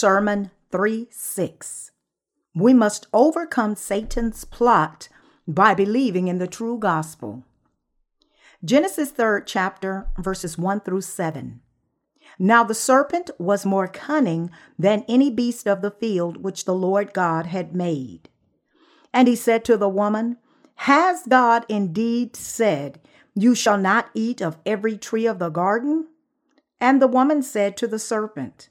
[0.00, 1.90] Sermon 3 6.
[2.54, 5.10] We must overcome Satan's plot
[5.46, 7.44] by believing in the true gospel.
[8.64, 11.60] Genesis 3rd chapter, verses 1 through 7.
[12.38, 17.12] Now the serpent was more cunning than any beast of the field which the Lord
[17.12, 18.30] God had made.
[19.12, 20.38] And he said to the woman,
[20.76, 23.02] Has God indeed said,
[23.34, 26.06] You shall not eat of every tree of the garden?
[26.80, 28.70] And the woman said to the serpent,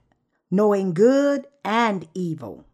[0.51, 2.65] knowing good and evil.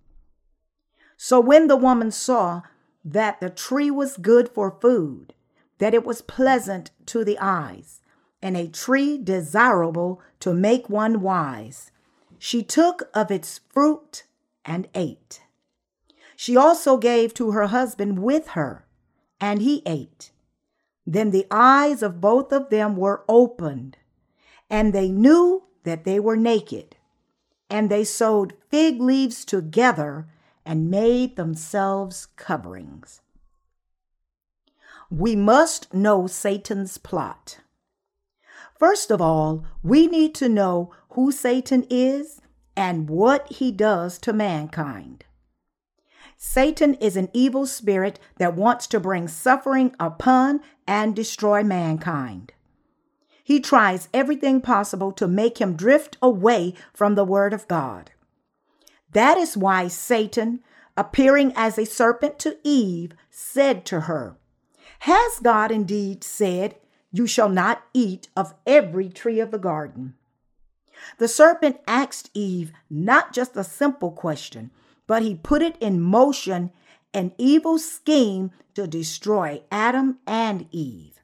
[1.16, 2.64] So when the woman saw
[3.06, 5.34] that the tree was good for food,
[5.78, 8.02] that it was pleasant to the eyes,
[8.42, 11.92] and a tree desirable to make one wise,
[12.40, 14.24] she took of its fruit
[14.66, 15.42] and ate.
[16.36, 18.86] She also gave to her husband with her,
[19.40, 20.32] and he ate.
[21.06, 23.98] Then the eyes of both of them were opened,
[24.70, 26.97] and they knew that they were naked
[27.70, 30.28] and they sewed fig leaves together
[30.66, 33.22] and made themselves coverings.
[35.10, 37.60] We must know Satan's plot.
[38.78, 42.42] First of all, we need to know who Satan is
[42.76, 45.26] and what he does to mankind.
[46.38, 52.54] Satan is an evil spirit that wants to bring suffering upon and destroy mankind.
[53.48, 58.12] He tries everything possible to make him drift away from the Word of God.
[59.14, 60.60] That is why Satan,
[60.98, 64.36] appearing as a serpent to Eve, said to her,
[65.00, 66.76] Has God indeed said,
[67.10, 70.16] You shall not eat of every tree of the garden?
[71.18, 74.72] The serpent asked Eve not just a simple question,
[75.08, 76.72] but he put it in motion
[77.14, 81.17] an evil scheme to destroy Adam and Eve.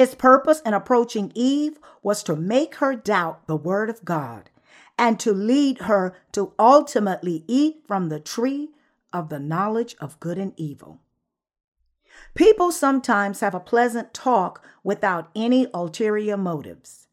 [0.00, 4.48] His purpose in approaching Eve was to make her doubt the word of God
[4.96, 8.70] and to lead her to ultimately eat from the tree
[9.12, 11.02] of the knowledge of good and evil.
[12.34, 17.08] People sometimes have a pleasant talk without any ulterior motives.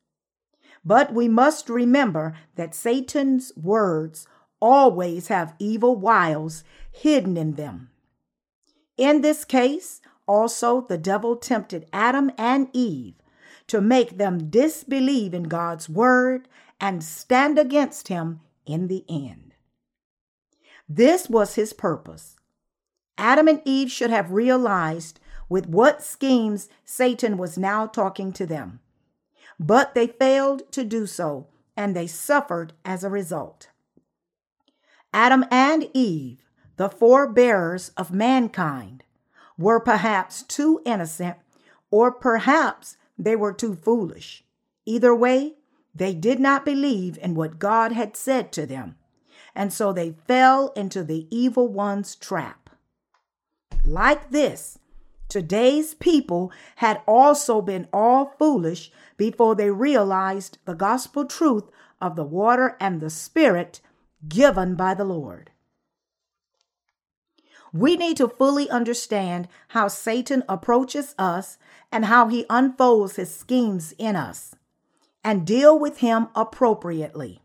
[0.85, 4.29] But we must remember that Satan's words
[4.61, 7.89] always have evil wiles hidden in them.
[8.95, 13.15] In this case, also, the devil tempted Adam and Eve
[13.67, 16.47] to make them disbelieve in God's word
[16.79, 19.53] and stand against him in the end.
[20.87, 22.35] This was his purpose.
[23.17, 28.79] Adam and Eve should have realized with what schemes Satan was now talking to them.
[29.59, 33.69] But they failed to do so, and they suffered as a result.
[35.13, 36.43] Adam and Eve,
[36.75, 39.03] the forebearers of mankind,
[39.57, 41.37] were perhaps too innocent,
[41.89, 44.43] or perhaps they were too foolish.
[44.85, 45.55] Either way,
[45.93, 48.95] they did not believe in what God had said to them,
[49.55, 52.69] and so they fell into the evil one's trap.
[53.83, 54.77] Like this,
[55.27, 61.63] today's people had also been all foolish before they realized the gospel truth
[61.99, 63.81] of the water and the spirit
[64.27, 65.51] given by the Lord.
[67.77, 71.59] We need to fully understand how Satan approaches us
[71.91, 74.55] and how he unfolds his schemes in us
[75.23, 77.41] and deal with him appropriately.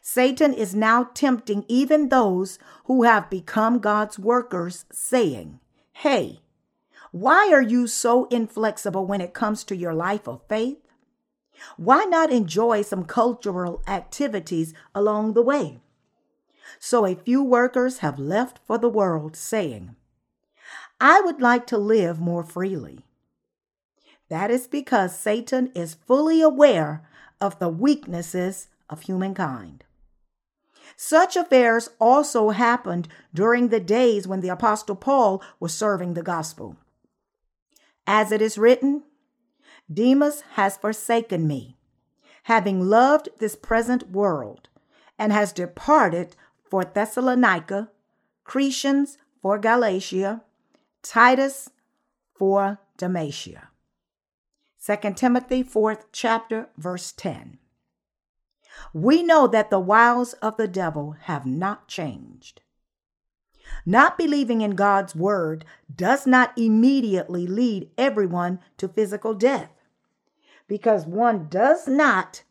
[0.00, 5.60] Satan is now tempting even those who have become God's workers, saying,
[5.92, 6.40] Hey,
[7.12, 10.78] why are you so inflexible when it comes to your life of faith?
[11.76, 15.81] Why not enjoy some cultural activities along the way?
[16.78, 19.96] So a few workers have left for the world, saying,
[21.00, 23.00] I would like to live more freely.
[24.28, 27.06] That is because Satan is fully aware
[27.40, 29.84] of the weaknesses of humankind.
[30.96, 36.76] Such affairs also happened during the days when the Apostle Paul was serving the gospel.
[38.06, 39.02] As it is written,
[39.92, 41.76] Demas has forsaken me,
[42.44, 44.68] having loved this present world,
[45.18, 46.36] and has departed
[46.72, 47.90] for Thessalonica,
[48.46, 50.42] Crescens for Galatia,
[51.02, 51.68] Titus
[52.34, 53.68] for Dalmatia.
[54.82, 57.58] 2 Timothy 4th chapter verse 10.
[58.94, 62.62] We know that the wiles of the devil have not changed.
[63.84, 69.72] Not believing in God's word does not immediately lead everyone to physical death
[70.66, 72.44] because one does not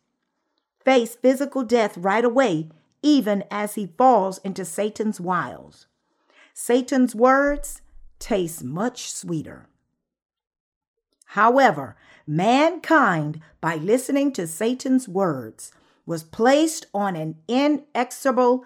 [0.84, 2.68] face physical death right away,
[3.02, 5.86] even as he falls into Satan's wiles.
[6.54, 7.80] Satan's words
[8.18, 9.68] taste much sweeter.
[11.26, 11.96] However,
[12.26, 15.72] mankind, by listening to Satan's words,
[16.04, 18.64] was placed on an inexorable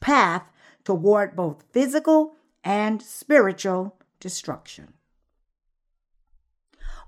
[0.00, 0.44] path
[0.84, 2.34] toward both physical
[2.64, 4.94] and spiritual destruction.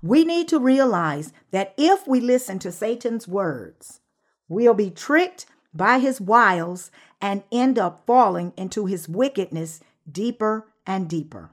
[0.01, 3.99] We need to realize that if we listen to Satan's words,
[4.47, 11.09] we'll be tricked by his wiles and end up falling into his wickedness deeper and
[11.09, 11.51] deeper.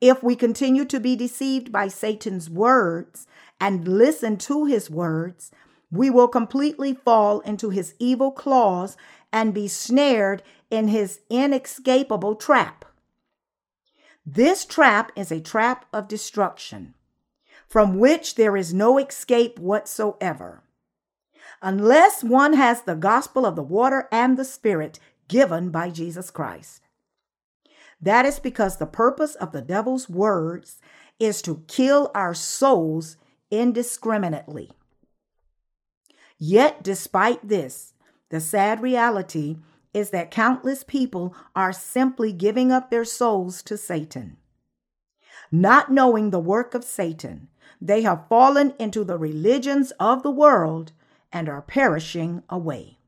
[0.00, 3.26] If we continue to be deceived by Satan's words
[3.60, 5.50] and listen to his words,
[5.90, 8.96] we will completely fall into his evil claws
[9.32, 12.84] and be snared in his inescapable trap.
[14.26, 16.94] This trap is a trap of destruction
[17.68, 20.62] from which there is no escape whatsoever.
[21.64, 26.82] Unless one has the gospel of the water and the spirit given by Jesus Christ.
[27.98, 30.78] That is because the purpose of the devil's words
[31.18, 33.16] is to kill our souls
[33.50, 34.72] indiscriminately.
[36.38, 37.94] Yet, despite this,
[38.28, 39.56] the sad reality
[39.94, 44.36] is that countless people are simply giving up their souls to Satan.
[45.50, 47.48] Not knowing the work of Satan,
[47.80, 50.92] they have fallen into the religions of the world
[51.34, 52.98] and are perishing away.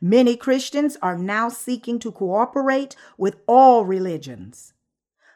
[0.00, 4.72] Many Christians are now seeking to cooperate with all religions.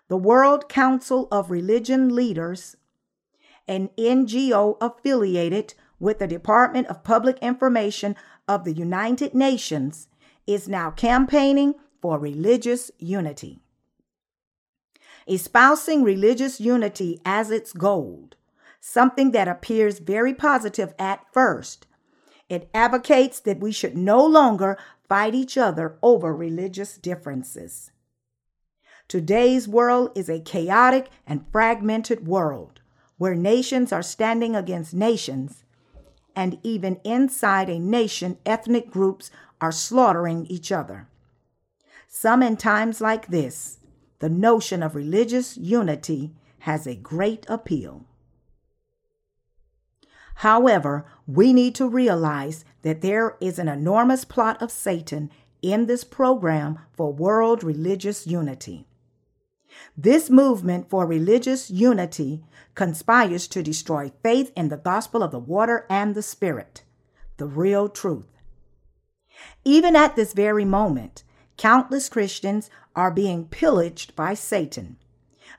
[0.09, 2.77] The World Council of Religion Leaders,
[3.67, 8.17] an NGO affiliated with the Department of Public Information
[8.47, 10.09] of the United Nations,
[10.47, 13.61] is now campaigning for religious unity
[15.29, 18.31] espousing religious unity as its goal,
[18.91, 21.87] something that appears very positive at first.
[22.49, 27.91] It advocates that we should no longer fight each other over religious differences.
[29.07, 32.81] Today's world is a chaotic and fragmented world
[33.19, 35.65] where nations are standing against nations,
[36.35, 39.31] and even inside a nation, ethnic groups
[39.61, 41.09] are slaughtering each other.
[42.07, 43.81] Some in times like this
[44.21, 48.08] the notion of religious unity has a great appeal.
[50.43, 55.33] However, we need to realize that there is an enormous plot of Satan
[55.63, 58.87] in this program for world religious unity.
[59.97, 62.45] This movement for religious unity
[62.77, 66.85] conspires to destroy faith in the gospel of the water and the spirit,
[67.39, 68.31] the real truth.
[69.65, 71.25] Even at this very moment,
[71.57, 74.99] countless Christians are being pillaged by Satan,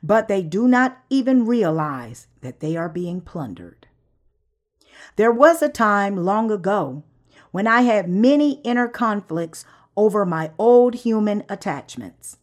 [0.01, 3.88] but they do not even realize that they are being plundered.
[5.15, 7.03] There was a time long ago
[7.51, 9.65] when I had many inner conflicts
[9.97, 12.37] over my old human attachments.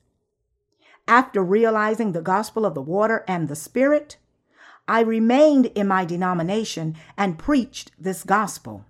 [1.09, 4.17] After realizing the gospel of the water and the spirit,
[4.89, 8.85] I remained in my denomination and preached this gospel.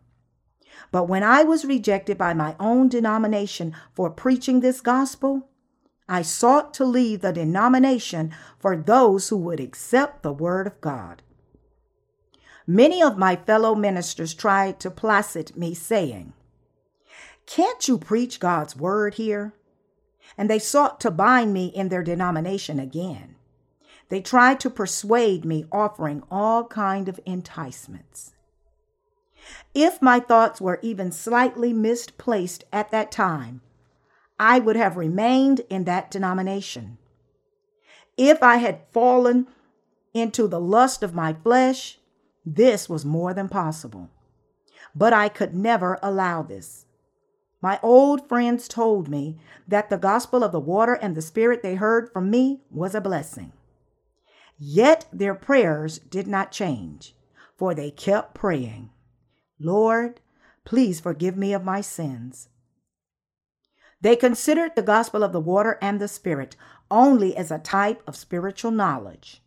[0.90, 5.49] But when I was rejected by my own denomination for preaching this gospel,
[6.08, 11.23] I sought to leave the denomination for those who would accept the word of God.
[12.66, 16.32] Many of my fellow ministers tried to placate me, saying,
[17.46, 19.54] Can't you preach God's word here?
[20.37, 23.37] And they sought to bind me in their denomination again.
[24.08, 28.35] They tried to persuade me, offering all kind of enticements.
[29.73, 33.61] If my thoughts were even slightly misplaced at that time,
[34.40, 36.99] I would have remained in that denomination.
[38.16, 39.46] If I had fallen
[40.12, 41.99] into the lust of my flesh,
[42.46, 44.08] this was more than possible.
[44.94, 46.86] But I could never allow this.
[47.60, 51.74] My old friends told me that the gospel of the water and the spirit they
[51.74, 53.52] heard from me was a blessing.
[54.58, 57.16] Yet their prayers did not change,
[57.56, 58.90] for they kept praying,
[59.58, 60.20] Lord,
[60.64, 62.48] please forgive me of my sins.
[64.00, 66.56] They considered the gospel of the water and the spirit
[66.90, 69.42] only as a type of spiritual knowledge,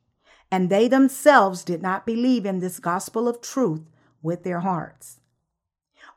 [0.51, 3.89] and they themselves did not believe in this gospel of truth
[4.21, 5.19] with their hearts.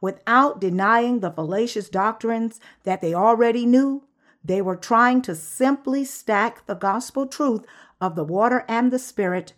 [0.01, 4.03] Without denying the fallacious doctrines that they already knew,
[4.45, 7.65] they were trying to simply stack the gospel truth
[8.01, 9.53] of the water and the spirit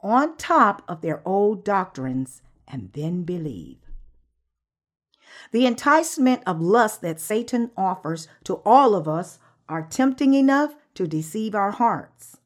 [0.00, 3.76] on top of their old doctrines and then believe.
[5.52, 11.06] The enticement of lust that Satan offers to all of us are tempting enough to
[11.06, 12.38] deceive our hearts.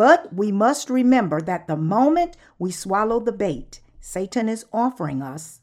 [0.00, 5.60] But we must remember that the moment we swallow the bait Satan is offering us,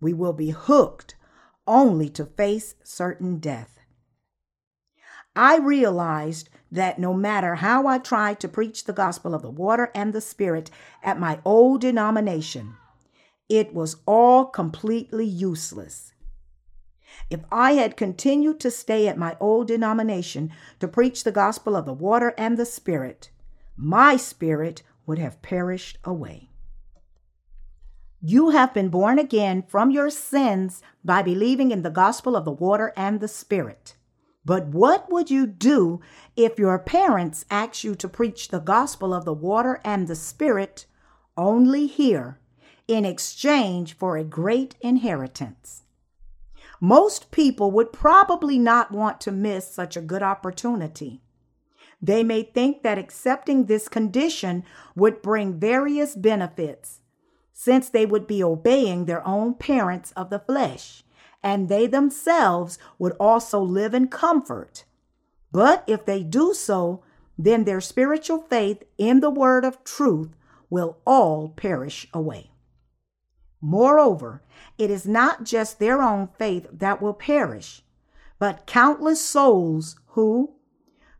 [0.00, 1.14] we will be hooked
[1.68, 3.78] only to face certain death.
[5.36, 9.92] I realized that no matter how I tried to preach the gospel of the water
[9.94, 10.68] and the spirit
[11.00, 12.74] at my old denomination,
[13.48, 16.12] it was all completely useless.
[17.30, 20.50] If I had continued to stay at my old denomination
[20.80, 23.30] to preach the gospel of the water and the spirit,
[23.76, 26.50] my spirit would have perished away.
[28.20, 32.50] You have been born again from your sins by believing in the gospel of the
[32.50, 33.96] water and the spirit.
[34.44, 36.00] But what would you do
[36.36, 40.86] if your parents asked you to preach the gospel of the water and the spirit
[41.36, 42.38] only here
[42.88, 45.82] in exchange for a great inheritance?
[46.80, 51.22] Most people would probably not want to miss such a good opportunity.
[52.00, 57.00] They may think that accepting this condition would bring various benefits,
[57.52, 61.02] since they would be obeying their own parents of the flesh
[61.46, 64.84] and they themselves would also live in comfort.
[65.52, 67.04] But if they do so,
[67.38, 70.34] then their spiritual faith in the word of truth
[70.70, 72.50] will all perish away.
[73.60, 74.42] Moreover,
[74.76, 77.84] it is not just their own faith that will perish,
[78.40, 80.55] but countless souls who,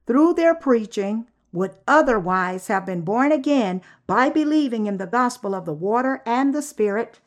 [0.06, 5.64] through their preaching, would otherwise have been born again by believing in the gospel of
[5.64, 7.20] the water and the Spirit,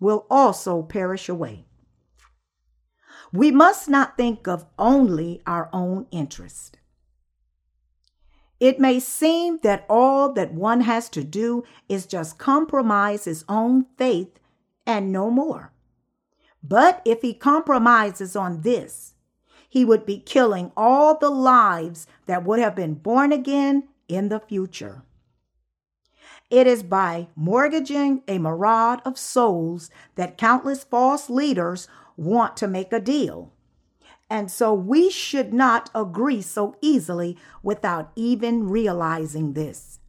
[0.00, 1.64] will also perish away.
[3.32, 6.78] We must not think of only our own interest.
[8.58, 13.86] It may seem that all that one has to do is just compromise his own
[13.98, 14.38] faith
[14.86, 15.72] and no more.
[16.62, 19.14] But if he compromises on this,
[19.68, 24.40] he would be killing all the lives that would have been born again in the
[24.40, 25.02] future.
[26.50, 32.92] It is by mortgaging a maraud of souls that countless false leaders want to make
[32.92, 33.52] a deal.
[34.30, 40.00] And so we should not agree so easily without even realizing this,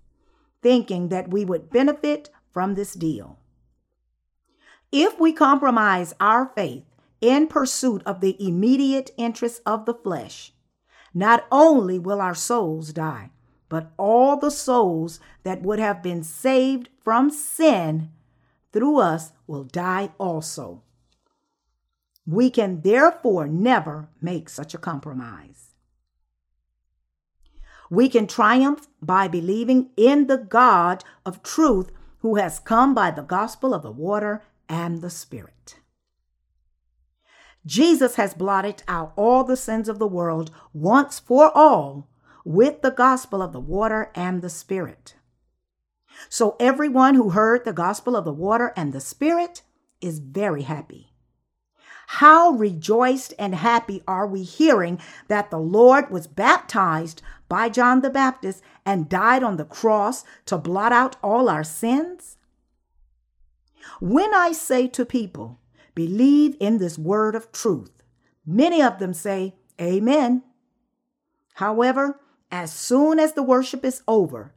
[0.61, 3.37] thinking that we would benefit from this deal.
[4.91, 6.83] If we compromise our faith
[7.21, 10.53] in pursuit of the immediate interests of the flesh,
[11.13, 13.31] not only will our souls die,
[13.69, 18.09] but all the souls that would have been saved from sin
[18.71, 20.83] through us will die also.
[22.25, 25.73] We can therefore never make such a compromise.
[27.89, 33.21] We can triumph by believing in the God of truth who has come by the
[33.21, 35.79] gospel of the water and the Spirit.
[37.67, 42.07] Jesus has blotted out all the sins of the world once for all
[42.45, 45.15] with the gospel of the water and the Spirit.
[46.29, 49.63] So everyone who heard the gospel of the water and the Spirit
[49.99, 51.11] is very happy.
[52.07, 58.09] How rejoiced and happy are we hearing that the Lord was baptized by John the
[58.09, 62.37] Baptist and died on the cross to blot out all our sins?
[63.99, 65.59] When I say to people,
[65.97, 68.03] believe in this word of truth,
[68.45, 70.43] many of them say, Amen.
[71.55, 72.19] However,
[72.51, 74.53] as soon as the worship is over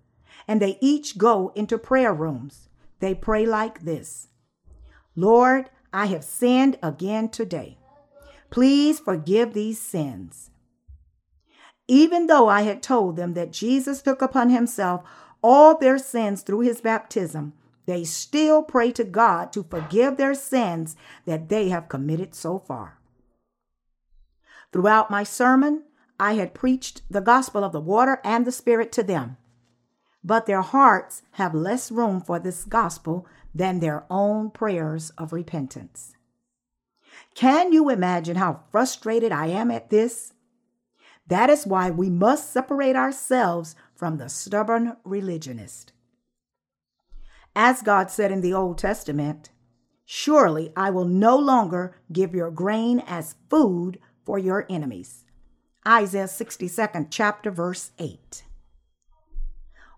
[0.46, 2.68] and they each go into prayer rooms,
[2.98, 4.28] they pray like this
[5.16, 7.78] Lord, I have sinned again today.
[8.50, 10.50] Please forgive these sins.
[11.88, 15.04] Even though I had told them that Jesus took upon himself
[15.42, 17.54] all their sins through his baptism,
[17.86, 22.98] they still pray to God to forgive their sins that they have committed so far.
[24.72, 25.84] Throughout my sermon,
[26.18, 29.36] I had preached the gospel of the water and the Spirit to them,
[30.22, 36.14] but their hearts have less room for this gospel than their own prayers of repentance.
[37.34, 40.34] Can you imagine how frustrated I am at this?
[41.26, 45.92] That is why we must separate ourselves from the stubborn religionist.
[47.54, 49.50] As God said in the Old Testament,
[50.04, 55.24] Surely I will no longer give your grain as food for your enemies.
[55.86, 58.44] Isaiah 62nd chapter verse 8.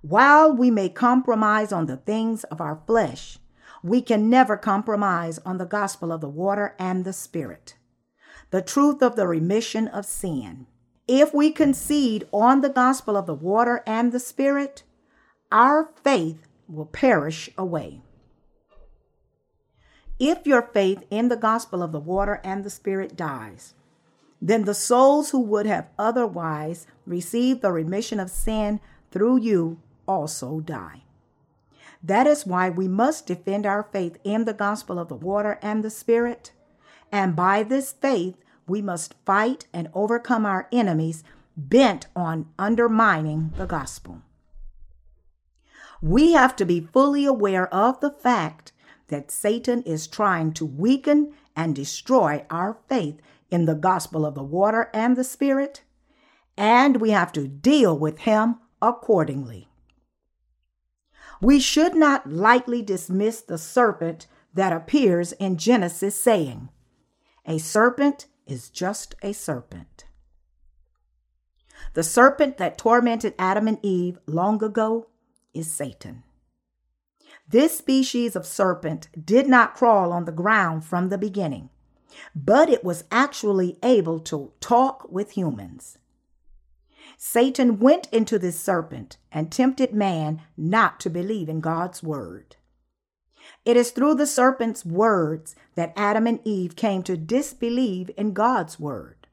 [0.02, 3.38] While we may compromise on the things of our flesh,
[3.82, 7.76] we can never compromise on the gospel of the water and the spirit,
[8.50, 10.66] the truth of the remission of sin.
[11.09, 14.82] If we concede on the gospel of the water and the spirit,
[15.50, 18.00] our faith will perish away.
[20.19, 23.75] If your faith in the gospel of the water and the Spirit dies,
[24.41, 30.61] then the souls who would have otherwise received the remission of sin through you also
[30.61, 31.02] die.
[32.02, 35.85] That is why we must defend our faith in the gospel of the water and
[35.85, 36.52] the Spirit.
[37.12, 38.37] And by this faith,
[38.67, 41.23] we must fight and overcome our enemies
[41.57, 44.23] bent on undermining the gospel.
[46.02, 48.73] We have to be fully aware of the fact
[49.06, 53.21] that Satan is trying to weaken and destroy our faith
[53.52, 55.82] in the gospel of the water and the Spirit,
[56.56, 59.68] and we have to deal with him accordingly.
[61.40, 66.68] We should not lightly dismiss the serpent that appears in Genesis, saying,
[67.47, 70.04] A serpent is just a serpent.
[71.94, 75.09] The serpent that tormented Adam and Eve long ago
[75.54, 76.23] is Satan.
[77.49, 81.71] This species of serpent did not crawl on the ground from the beginning,
[82.35, 85.99] but it was actually able to talk with humans.
[87.16, 92.56] Satan went into this serpent and tempted man not to believe in God's word.
[93.64, 98.80] It is through the serpent's words that Adam and Eve came to disbelieve in God's
[98.80, 99.26] word.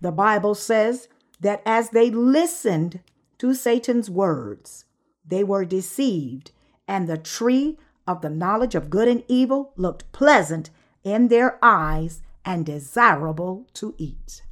[0.00, 1.08] The Bible says
[1.40, 3.00] that as they listened
[3.38, 4.85] to Satan's words,
[5.26, 6.52] they were deceived,
[6.86, 10.70] and the tree of the knowledge of good and evil looked pleasant
[11.02, 14.42] in their eyes and desirable to eat.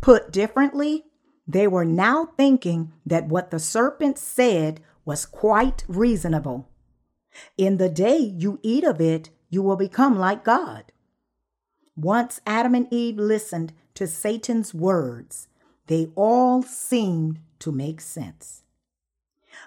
[0.00, 1.04] Put differently,
[1.46, 6.68] they were now thinking that what the serpent said was quite reasonable.
[7.56, 10.92] In the day you eat of it, you will become like God.
[11.96, 15.48] Once Adam and Eve listened to Satan's words,
[15.86, 18.61] they all seemed to make sense.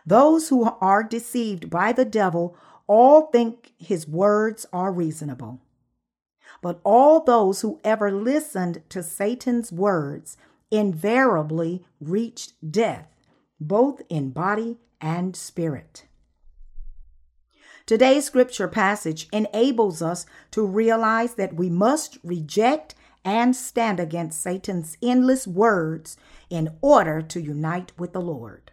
[0.05, 2.55] Those who are deceived by the devil
[2.87, 5.61] all think his words are reasonable.
[6.61, 10.37] But all those who ever listened to Satan's words
[10.71, 13.07] invariably reached death,
[13.59, 16.05] both in body and spirit.
[17.85, 24.97] Today's scripture passage enables us to realize that we must reject and stand against Satan's
[25.01, 26.17] endless words
[26.49, 28.71] in order to unite with the Lord.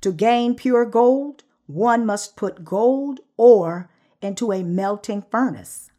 [0.00, 5.90] To gain pure gold, one must put gold ore into a melting furnace.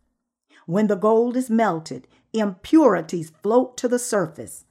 [0.66, 4.66] When the gold is melted, impurities float to the surface,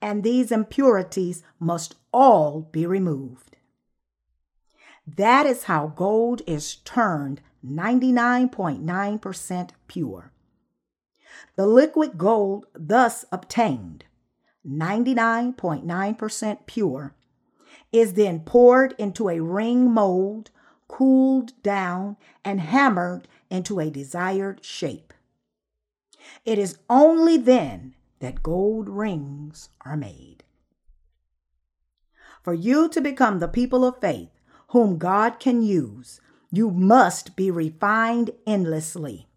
[0.00, 3.56] and these impurities must all be removed.
[5.06, 10.32] That is how gold is turned 99.9% pure.
[11.56, 14.04] The liquid gold thus obtained,
[14.66, 17.14] 99.9% pure,
[17.92, 20.50] is then poured into a ring mold,
[20.88, 25.12] cooled down, and hammered into a desired shape.
[26.44, 30.44] It is only then that gold rings are made.
[32.42, 34.30] For you to become the people of faith
[34.68, 36.20] whom God can use,
[36.50, 39.27] you must be refined endlessly.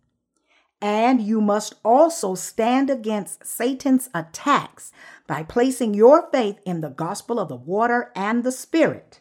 [0.82, 4.92] And you must also stand against Satan's attacks
[5.28, 9.20] by placing your faith in the gospel of the water and the Spirit,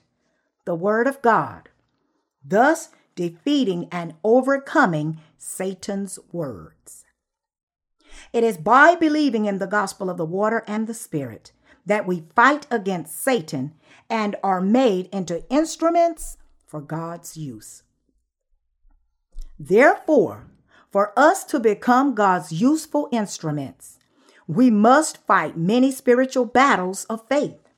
[0.65, 1.69] the Word of God,
[2.43, 7.05] thus defeating and overcoming Satan's words.
[8.33, 11.53] It is by believing in the gospel of the water and the Spirit
[11.85, 13.75] that we fight against Satan
[14.09, 17.83] and are made into instruments for God's use.
[19.59, 20.50] Therefore,
[20.91, 23.99] for us to become God's useful instruments,
[24.47, 27.69] we must fight many spiritual battles of faith.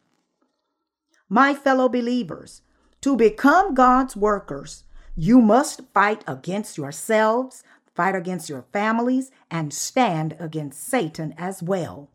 [1.29, 2.63] My fellow believers,
[3.03, 7.63] to become God's workers, you must fight against yourselves,
[7.95, 12.09] fight against your families, and stand against Satan as well,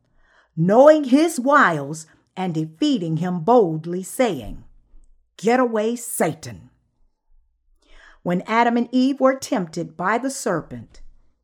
[0.56, 4.64] knowing his wiles and defeating him boldly, saying,
[5.38, 6.72] Get away, Satan.
[8.28, 11.00] When Adam and Eve were tempted by the serpent,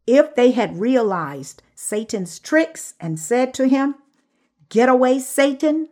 [0.05, 3.95] if they had realized Satan's tricks and said to him,
[4.67, 5.87] Get away, Satan,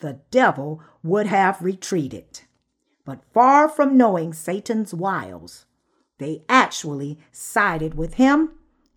[0.00, 2.42] the devil would have retreated.
[3.06, 5.64] But far from knowing Satan's wiles,
[6.18, 8.50] they actually sided with him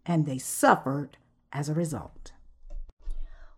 [0.05, 1.15] and they suffered
[1.53, 2.33] as a result.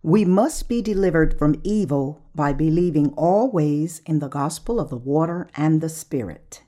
[0.04, 5.50] We must be delivered from evil by believing always in the gospel of the water
[5.56, 6.62] and the Spirit.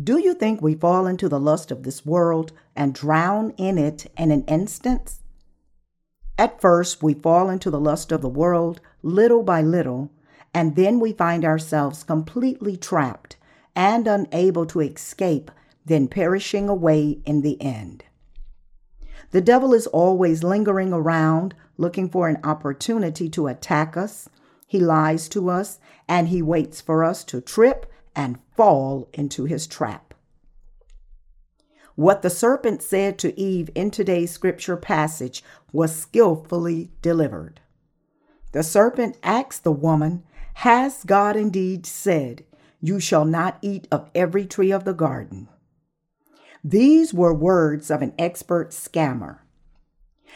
[0.00, 4.06] Do you think we fall into the lust of this world and drown in it
[4.16, 5.14] in an instant?
[6.38, 10.12] At first, we fall into the lust of the world little by little,
[10.54, 13.36] and then we find ourselves completely trapped
[13.74, 15.50] and unable to escape,
[15.84, 18.04] then perishing away in the end.
[19.32, 24.28] The devil is always lingering around, looking for an opportunity to attack us.
[24.68, 29.68] He lies to us, and he waits for us to trip and fall into his
[29.68, 30.12] trap.
[31.94, 37.60] What the serpent said to Eve in today's scripture passage was skillfully delivered.
[38.52, 42.44] The serpent asked the woman, Has God indeed said,
[42.80, 45.48] You shall not eat of every tree of the garden?
[46.64, 49.38] These were words of an expert scammer.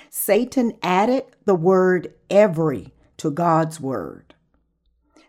[0.09, 4.35] Satan added the word every to God's word.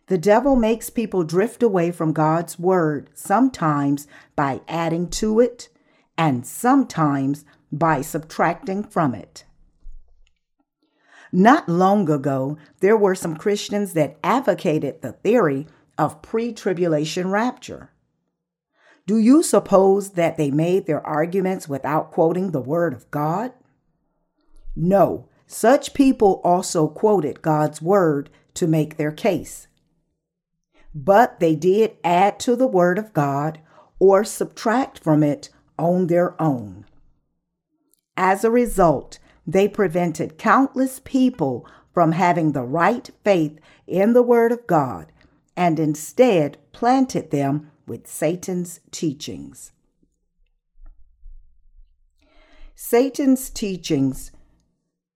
[0.07, 5.69] The devil makes people drift away from God's word, sometimes by adding to it
[6.17, 9.45] and sometimes by subtracting from it.
[11.31, 15.65] Not long ago, there were some Christians that advocated the theory
[15.97, 17.91] of pre tribulation rapture.
[19.07, 23.51] Do you suppose that they made their arguments without quoting the Word of God?
[24.75, 29.67] No, such people also quoted God's Word to make their case.
[30.95, 33.60] But they did add to the Word of God
[33.99, 36.86] or subtract from it on their own.
[38.15, 44.51] As a result, they prevented countless people from having the right faith in the Word
[44.51, 45.12] of God
[45.56, 49.71] and instead planted them with Satan's teachings.
[52.75, 54.32] Satan's teachings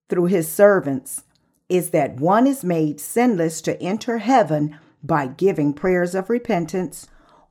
[0.09, 1.23] through his servants
[1.69, 7.07] is that one is made sinless to enter heaven by giving prayers of repentance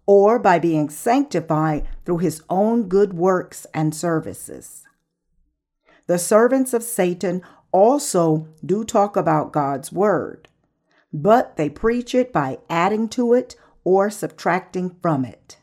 [0.06, 4.84] or by being sanctified through his own good works and services.
[6.06, 10.48] The servants of Satan also do talk about God's word,
[11.12, 15.58] but they preach it by adding to it or subtracting from it.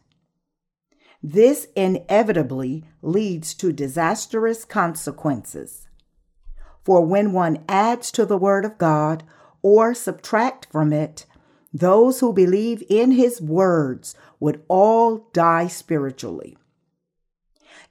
[1.22, 5.88] This inevitably leads to disastrous consequences.
[6.84, 9.24] For when one adds to the Word of God
[9.62, 11.26] or subtract from it,
[11.74, 16.58] those who believe in His words would all die spiritually.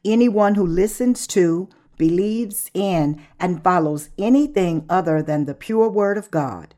[0.04, 1.68] Anyone who listens to,
[1.98, 6.74] believes in, and follows anything other than the pure Word of God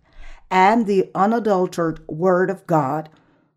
[0.50, 3.08] and the unadulterated Word of God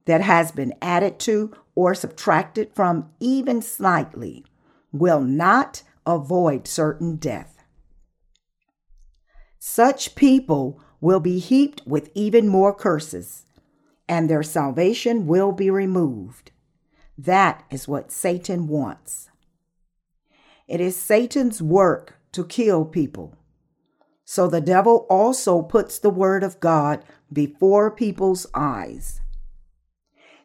[0.06, 4.46] that has been added to or subtracted from even slightly
[4.92, 7.64] will not avoid certain death.
[9.60, 13.46] Such people will be heaped with even more curses
[14.08, 16.52] and their salvation will be removed.
[17.18, 19.30] That is what Satan wants.
[20.68, 23.36] It is Satan's work to kill people.
[24.26, 29.22] So the devil also puts the word of God before people's eyes.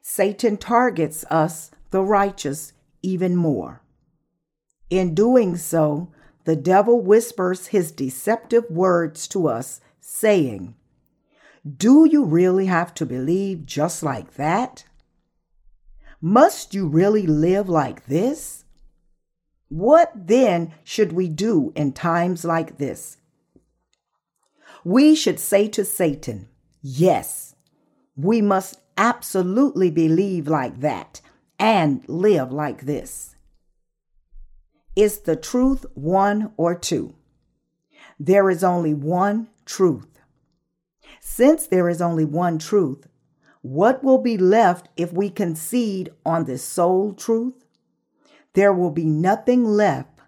[0.00, 3.82] Satan targets us, the righteous, even more.
[4.88, 6.12] In doing so,
[6.44, 10.74] the devil whispers his deceptive words to us, saying,
[11.64, 14.84] do you really have to believe just like that?
[16.20, 18.64] Must you really live like this?
[19.68, 23.16] What then should we do in times like this?
[24.84, 26.48] We should say to Satan,
[26.82, 27.54] Yes,
[28.16, 31.20] we must absolutely believe like that
[31.60, 33.36] and live like this.
[34.96, 37.14] Is the truth one or two?
[38.18, 40.20] There is only one truth.
[41.20, 43.06] Since there is only one truth,
[43.62, 47.64] what will be left if we concede on the sole truth?
[48.52, 50.20] There will be nothing left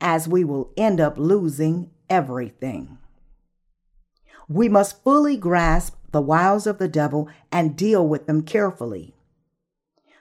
[0.00, 2.96] as we will end up losing everything.
[4.48, 9.14] We must fully grasp the wiles of the devil and deal with them carefully.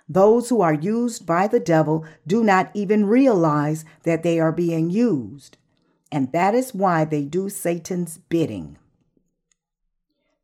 [0.09, 4.89] Those who are used by the devil do not even realize that they are being
[4.89, 5.57] used,
[6.11, 8.77] and that is why they do Satan's bidding.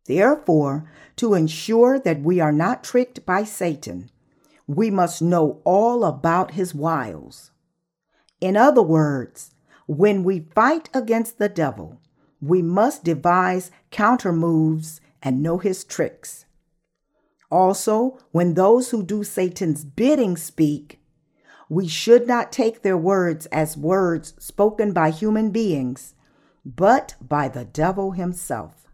[0.05, 4.09] Therefore, to ensure that we are not tricked by Satan,
[4.67, 7.51] we must know all about his wiles.
[8.41, 9.51] In other words,
[9.87, 12.01] when we fight against the devil,
[12.41, 16.45] we must devise counter moves and know his tricks.
[17.49, 20.99] Also, when those who do Satan's bidding speak,
[21.73, 26.13] we should not take their words as words spoken by human beings,
[26.63, 28.87] but by the devil himself.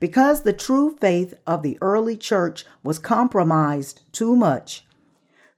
[0.00, 4.84] Because the true faith of the early church was compromised too much,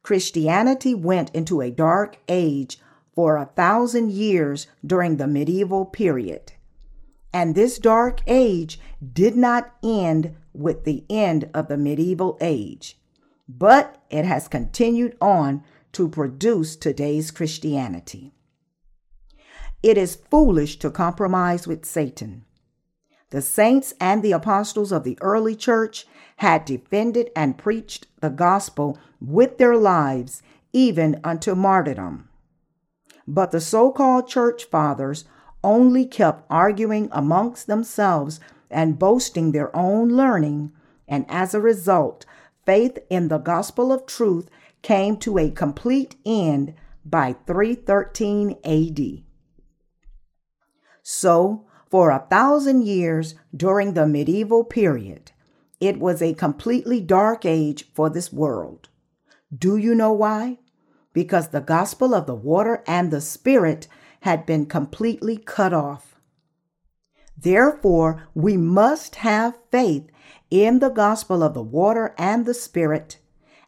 [0.02, 2.78] Christianity went into a dark age
[3.12, 6.52] for a thousand years during the medieval period.
[7.32, 8.78] And this dark age
[9.12, 12.99] did not end with the end of the medieval age.
[13.58, 18.32] But it has continued on to produce today's Christianity.
[19.82, 22.44] It is foolish to compromise with Satan.
[23.30, 28.98] The saints and the apostles of the early church had defended and preached the gospel
[29.20, 32.28] with their lives, even unto martyrdom.
[33.26, 35.24] But the so called church fathers
[35.62, 40.72] only kept arguing amongst themselves and boasting their own learning,
[41.08, 42.24] and as a result,
[42.64, 44.48] faith in the gospel of truth
[44.82, 49.24] came to a complete end by 313 AD.
[51.02, 55.32] So, for a thousand years during the medieval period,
[55.80, 58.88] it was a completely dark age for this world.
[59.56, 60.58] Do you know why?
[61.12, 63.88] Because the gospel of the water and the spirit
[64.20, 66.20] had been completely cut off.
[67.36, 70.06] Therefore, we must have faith
[70.50, 73.18] in the gospel of the water and the spirit,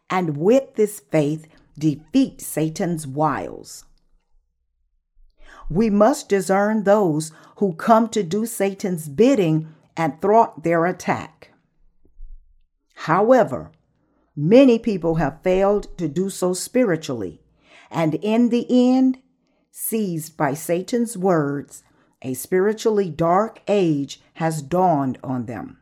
[0.09, 3.85] and with this faith, defeat Satan's wiles.
[5.69, 11.51] We must discern those who come to do Satan's bidding and thwart their attack.
[12.95, 13.71] However,
[14.35, 17.41] many people have failed to do so spiritually,
[17.89, 19.19] and in the end,
[19.71, 21.83] seized by Satan's words,
[22.21, 25.79] a spiritually dark age has dawned on them.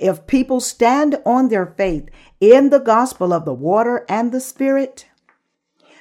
[0.00, 2.08] If people stand on their faith
[2.40, 5.04] in the gospel of the water and the spirit,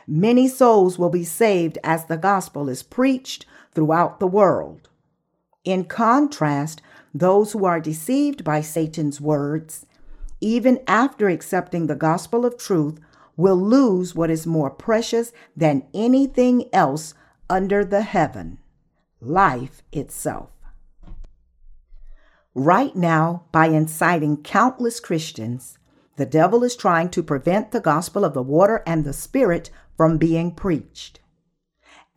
[0.08, 4.88] many souls will be saved as the gospel is preached throughout the world.
[5.66, 6.82] In contrast,
[7.14, 9.86] those who are deceived by Satan's words,
[10.40, 13.02] even after accepting the gospel of truth,
[13.36, 17.14] will lose what is more precious than anything else
[17.50, 18.60] under the heaven
[19.20, 20.59] life itself.
[22.60, 25.78] Right now, by inciting countless Christians,
[26.18, 30.18] the devil is trying to prevent the gospel of the water and the spirit from
[30.18, 31.22] being preached.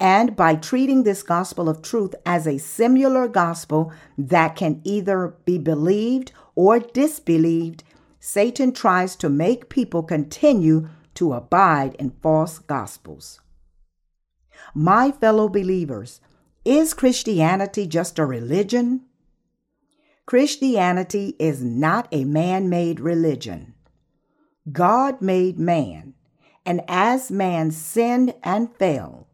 [0.00, 5.58] And by treating this gospel of truth as a similar gospel that can either be
[5.58, 7.84] believed or disbelieved,
[8.18, 13.40] Satan tries to make people continue to abide in false gospels.
[14.74, 16.20] My fellow believers,
[16.64, 19.02] is Christianity just a religion?
[20.26, 23.74] Christianity is not a man made religion.
[24.70, 26.14] God made man
[26.64, 29.26] and as man sinned and fell,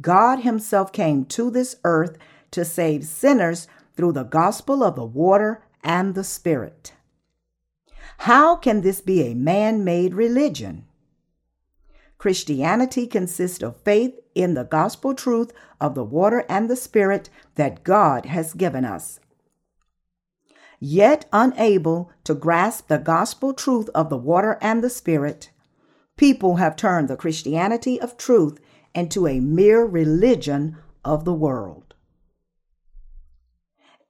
[0.00, 2.16] God Himself came to this earth
[2.52, 6.94] to save sinners through the gospel of the water and the Spirit.
[8.18, 10.86] How can this be a man made religion?
[12.18, 17.84] Christianity consists of faith in the gospel truth of the water and the Spirit that
[17.84, 19.20] God has given us.
[20.80, 25.50] Yet unable to grasp the gospel truth of the water and the Spirit,
[26.20, 28.60] People have turned the Christianity of truth
[28.94, 31.94] into a mere religion of the world.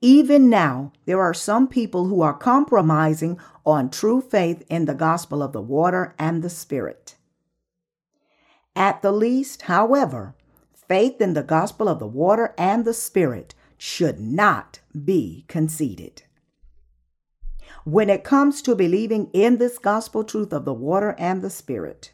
[0.01, 5.41] Even now, there are some people who are compromising on true faith in the gospel
[5.41, 7.15] of the water and the Spirit.
[8.75, 10.35] At the least, however,
[10.75, 16.25] faith in the gospel of the water and the Spirit should not be conceded.
[17.91, 22.13] When it comes to believing in this gospel truth of the water and the spirit,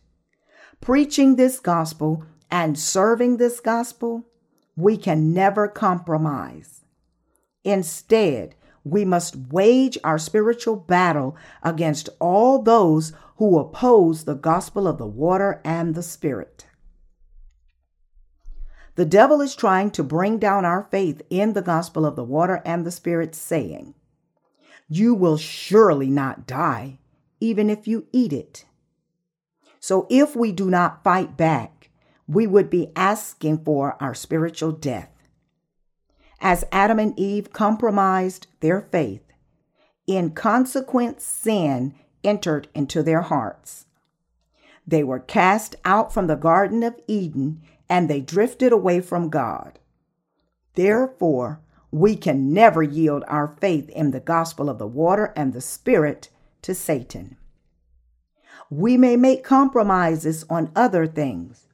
[0.81, 4.25] preaching this gospel and serving this gospel,
[4.75, 6.87] we can never compromise.
[7.63, 14.97] Instead, we must wage our spiritual battle against all those who oppose the gospel of
[14.97, 16.65] the water and the spirit.
[18.95, 22.63] The devil is trying to bring down our faith in the gospel of the water
[22.65, 23.93] and the spirit, saying,
[24.89, 26.99] you will surely not die,
[27.41, 28.65] even if you eat it.
[29.81, 31.91] So if we do not fight back,
[32.27, 35.11] we would be asking for our spiritual death.
[36.41, 39.23] As Adam and Eve compromised their faith,
[40.07, 43.87] in consequence, sin entered into their hearts.
[44.87, 49.79] They were cast out from the Garden of Eden and they drifted away from God.
[50.75, 55.61] Therefore, we can never yield our faith in the gospel of the water and the
[55.61, 56.29] spirit
[56.63, 57.37] to Satan.
[58.71, 61.69] We may make compromises on other things,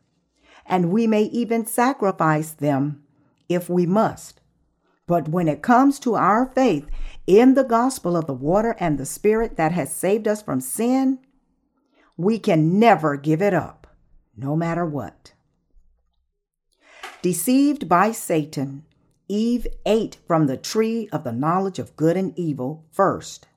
[0.66, 3.03] and we may even sacrifice them
[3.48, 4.40] if we must.
[5.07, 6.88] But when it comes to our faith
[7.27, 11.18] in the gospel of the water and the spirit that has saved us from sin,
[12.16, 13.87] we can never give it up,
[14.37, 15.33] no matter what.
[17.22, 18.85] Deceived by Satan,
[19.33, 23.49] Eve ate from the tree of the knowledge of good and evil first,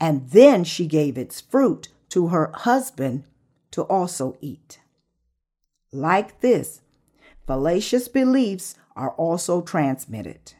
[0.00, 3.22] and then she gave its fruit to her husband
[3.70, 4.80] to also eat.
[5.92, 6.80] Like this,
[7.46, 10.54] fallacious beliefs are also transmitted.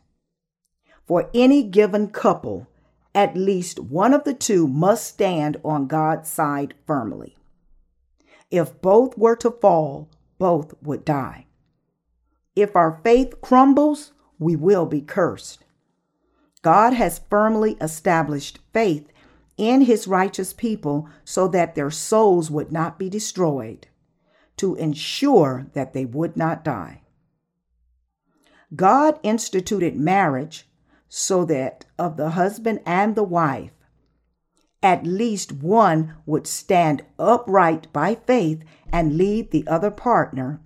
[1.08, 2.68] For any given couple,
[3.16, 7.34] at least one of the two must stand on God's side firmly.
[8.48, 11.46] If both were to fall, both would die.
[12.54, 15.64] If our faith crumbles, we will be cursed.
[16.62, 19.08] God has firmly established faith
[19.56, 23.88] in his righteous people so that their souls would not be destroyed,
[24.56, 27.02] to ensure that they would not die.
[28.74, 30.68] God instituted marriage
[31.08, 33.72] so that of the husband and the wife,
[34.82, 40.60] at least one would stand upright by faith and lead the other partner.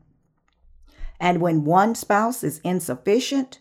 [1.18, 3.58] And when one spouse is insufficient,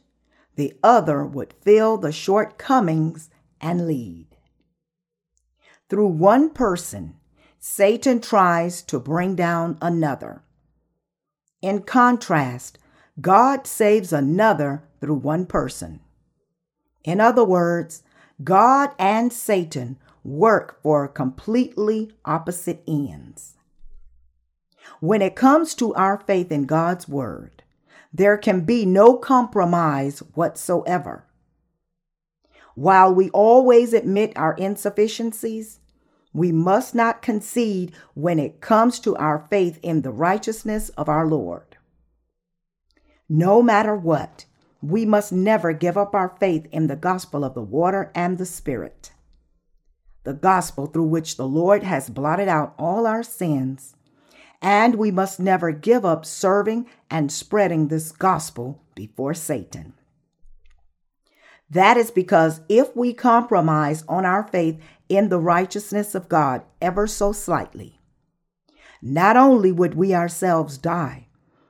[0.56, 3.30] the other would fill the shortcomings
[3.62, 4.28] and lead.
[5.90, 7.16] Through one person,
[7.60, 10.44] Satan tries to bring down another.
[11.62, 12.78] In contrast,
[13.20, 16.00] God saves another through one person.
[17.04, 18.04] In other words,
[18.44, 23.56] God and Satan work for completely opposite ends.
[25.00, 27.64] When it comes to our faith in God's Word,
[28.18, 31.26] there can be no compromise whatsoever.
[32.74, 35.82] While we always admit our insufficiencies,
[36.34, 41.28] we must not concede when it comes to our faith in the righteousness of our
[41.28, 41.76] Lord.
[43.28, 44.46] No matter what,
[44.82, 48.46] we must never give up our faith in the gospel of the water and the
[48.46, 49.12] Spirit.
[50.24, 53.94] The gospel through which the Lord has blotted out all our sins
[54.66, 59.94] and we must never give up serving and spreading this gospel before Satan.
[61.70, 67.06] That is because if we compromise on our faith in the righteousness of God ever
[67.06, 68.00] so slightly,
[69.04, 71.28] not only would we ourselves die,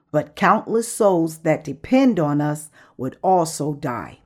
[0.10, 4.20] but countless souls that depend on us would also die.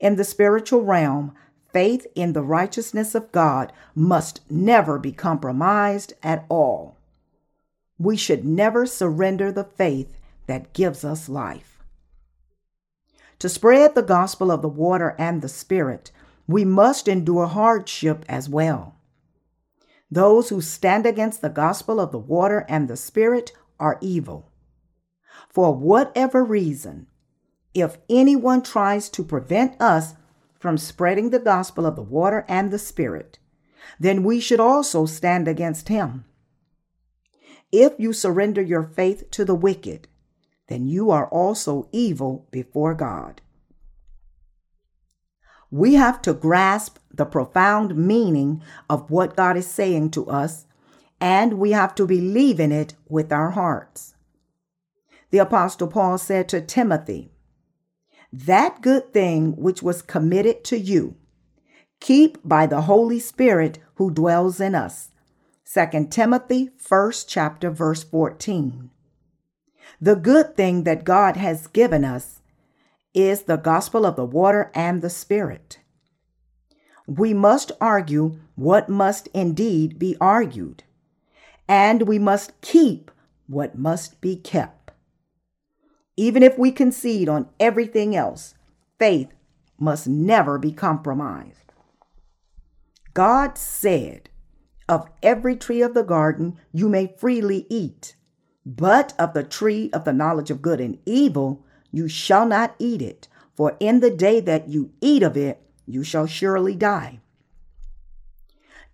[0.00, 1.36] In the spiritual realm,
[1.72, 6.97] faith in the righteousness of God must never be compromised at all
[7.98, 11.78] we should never surrender the faith that gives us life.
[13.40, 16.10] To spread the gospel of the water and the Spirit,
[16.46, 18.96] we must endure hardship as well.
[20.10, 24.50] Those who stand against the gospel of the water and the Spirit are evil.
[25.48, 27.06] For whatever reason,
[27.74, 30.14] if anyone tries to prevent us
[30.58, 33.38] from spreading the gospel of the water and the Spirit,
[34.00, 36.24] then we should also stand against him.
[37.70, 40.08] If you surrender your faith to the wicked,
[40.68, 43.40] then you are also evil before God.
[45.70, 50.64] We have to grasp the profound meaning of what God is saying to us,
[51.20, 54.14] and we have to believe in it with our hearts.
[55.30, 57.30] The Apostle Paul said to Timothy,
[58.32, 61.16] That good thing which was committed to you,
[62.00, 65.10] keep by the Holy Spirit who dwells in us.
[65.70, 68.88] 2 Timothy 1st chapter verse 14.
[70.00, 72.40] The good thing that God has given us
[73.12, 75.80] is the gospel of the water and the spirit.
[77.06, 80.84] We must argue what must indeed be argued,
[81.68, 83.10] and we must keep
[83.46, 84.92] what must be kept.
[86.16, 88.54] Even if we concede on everything else,
[88.98, 89.34] faith
[89.78, 91.74] must never be compromised.
[93.12, 94.30] God said,
[94.88, 98.16] of every tree of the garden you may freely eat,
[98.64, 103.02] but of the tree of the knowledge of good and evil you shall not eat
[103.02, 107.20] it, for in the day that you eat of it, you shall surely die.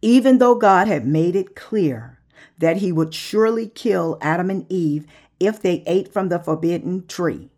[0.01, 2.21] Even though God had made it clear
[2.59, 5.07] that he would surely kill Adam and Eve
[5.41, 7.51] if they ate from the forbidden tree,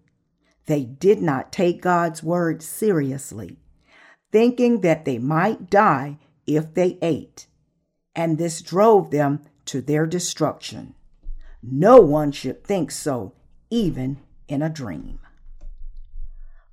[0.66, 3.58] they did not take God's word seriously,
[4.32, 7.45] thinking that they might die if they ate
[8.16, 10.94] and this drove them to their destruction.
[11.62, 13.34] No one should think so,
[13.70, 15.20] even in a dream.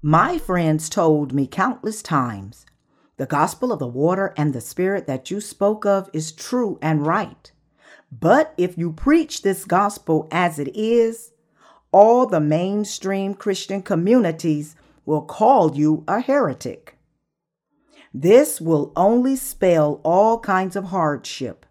[0.02, 2.66] My friends told me countless times
[3.18, 7.06] the gospel of the water and the spirit that you spoke of is true and
[7.06, 7.52] right.
[8.12, 11.32] But if you preach this gospel as it is,
[11.92, 14.76] all the mainstream Christian communities
[15.06, 16.93] will call you a heretic.
[18.14, 21.66] This will only spell all kinds of hardship.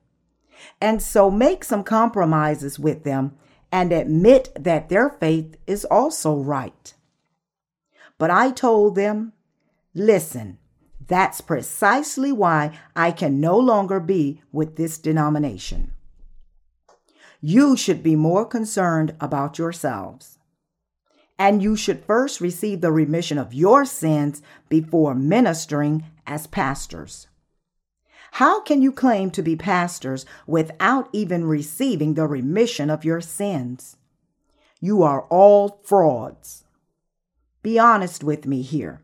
[0.80, 3.36] And so make some compromises with them
[3.70, 6.94] and admit that their faith is also right.
[8.18, 9.32] But I told them,
[9.94, 10.58] listen,
[11.08, 15.92] That's precisely why I can no longer be with this denomination.
[17.40, 20.38] You should be more concerned about yourselves.
[21.38, 27.28] And you should first receive the remission of your sins before ministering as pastors.
[28.32, 33.96] How can you claim to be pastors without even receiving the remission of your sins?
[34.80, 36.64] You are all frauds.
[37.62, 39.02] Be honest with me here.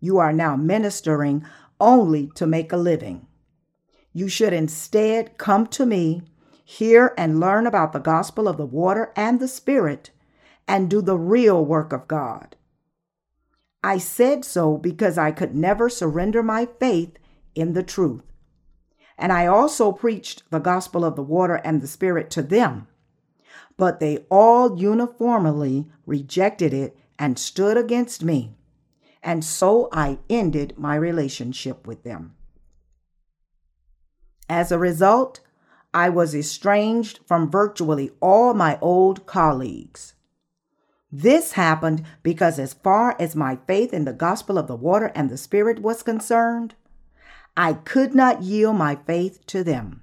[0.00, 1.44] You are now ministering
[1.80, 3.26] only to make a living.
[4.12, 6.22] You should instead come to me,
[6.64, 10.10] hear and learn about the gospel of the water and the Spirit,
[10.66, 12.56] and do the real work of God.
[13.82, 17.16] I said so because I could never surrender my faith
[17.54, 18.22] in the truth.
[19.16, 22.86] And I also preached the gospel of the water and the Spirit to them.
[23.76, 28.56] But they all uniformly rejected it and stood against me.
[29.22, 32.34] And so I ended my relationship with them.
[34.48, 35.40] As a result,
[35.92, 40.14] I was estranged from virtually all my old colleagues.
[41.10, 45.30] This happened because, as far as my faith in the gospel of the water and
[45.30, 46.74] the Spirit was concerned,
[47.56, 50.02] I could not yield my faith to them.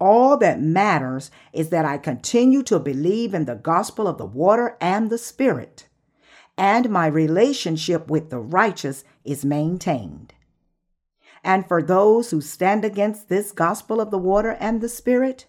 [0.00, 4.76] All that matters is that I continue to believe in the gospel of the water
[4.80, 5.86] and the Spirit,
[6.56, 10.34] and my relationship with the righteous is maintained.
[11.44, 15.46] And for those who stand against this gospel of the water and the Spirit,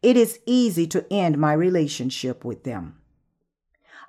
[0.00, 2.98] it is easy to end my relationship with them.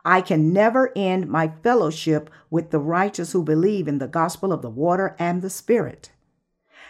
[0.05, 4.61] I can never end my fellowship with the righteous who believe in the gospel of
[4.61, 6.11] the water and the Spirit,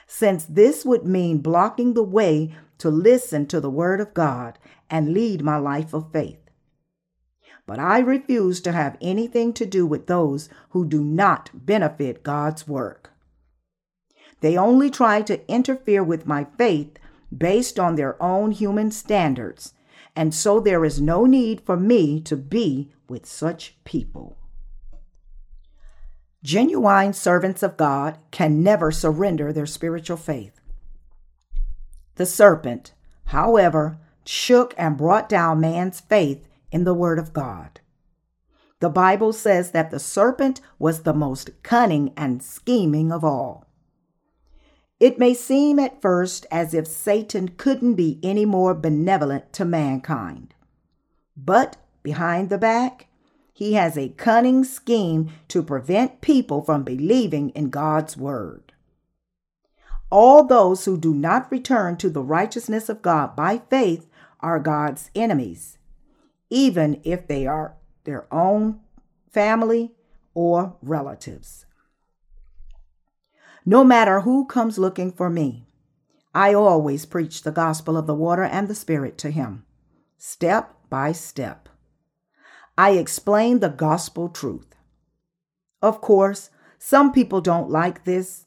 [0.07, 4.57] since this would mean blocking the way to listen to the Word of God
[4.89, 6.39] and lead my life of faith.
[7.66, 12.68] But I refuse to have anything to do with those who do not benefit God's
[12.68, 13.11] work.
[14.41, 16.97] They only try to interfere with my faith
[17.36, 19.74] based on their own human standards,
[20.16, 24.38] and so there is no need for me to be with such people.
[26.43, 30.59] Genuine servants of God can never surrender their spiritual faith.
[32.16, 32.93] The serpent,
[33.26, 37.80] however, shook and brought down man's faith in the Word of God.
[38.82, 43.66] The Bible says that the serpent was the most cunning and scheming of all.
[45.04, 50.56] It may seem at first as if Satan couldn't be any more benevolent to mankind.
[51.36, 53.08] But behind the back,
[53.51, 58.72] he has a cunning scheme to prevent people from believing in God's word.
[60.10, 64.08] All those who do not return to the righteousness of God by faith
[64.39, 65.78] are God's enemies,
[66.49, 67.76] even if they are
[68.06, 68.80] their own
[69.30, 69.91] family
[70.34, 71.66] or relatives.
[73.66, 75.66] No matter who comes looking for me,
[76.36, 79.66] I always preach the gospel of the water and the Spirit to him,
[80.18, 81.70] step by step.
[82.78, 84.76] I explain the gospel truth.
[85.82, 88.45] Of course, some people don't like this,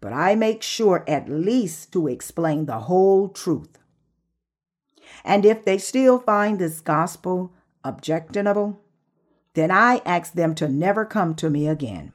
[0.00, 3.78] but I make sure at least to explain the whole truth.
[5.24, 7.52] And if they still find this gospel
[7.84, 8.80] objectionable,
[9.54, 12.12] then I ask them to never come to me again.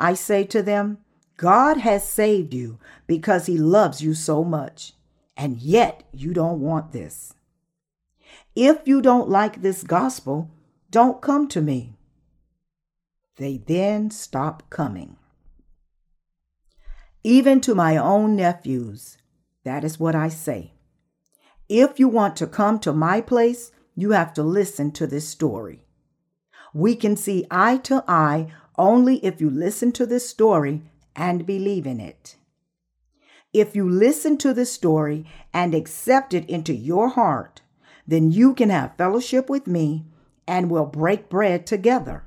[0.00, 0.98] I say to them,
[1.36, 4.94] God has saved you because he loves you so much,
[5.36, 7.34] and yet you don't want this.
[8.56, 10.50] If you don't like this gospel,
[10.90, 11.96] don't come to me.
[13.36, 15.16] They then stop coming.
[17.22, 19.18] Even to my own nephews,
[19.64, 20.72] that is what I say.
[21.68, 25.82] If you want to come to my place, you have to listen to this story.
[26.72, 30.80] We can see eye to eye only if you listen to this story
[31.14, 32.36] and believe in it.
[33.52, 37.60] If you listen to this story and accept it into your heart,
[38.06, 40.06] then you can have fellowship with me
[40.48, 42.24] and we'll break bread together.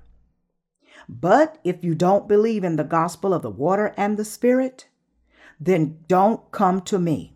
[1.09, 4.87] But if you don't believe in the gospel of the water and the spirit,
[5.59, 7.35] then don't come to me.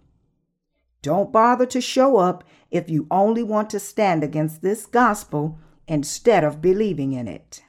[1.02, 5.58] Don't bother to show up if you only want to stand against this gospel
[5.88, 7.64] instead of believing in it.